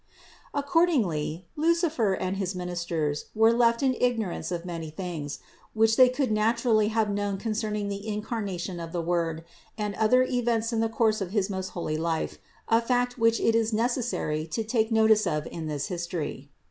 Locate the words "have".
6.87-7.11